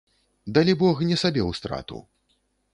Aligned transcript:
Далібог 0.55 1.03
не 1.11 1.19
сабе 1.25 1.41
ў 1.45 1.51
страту. 1.61 2.03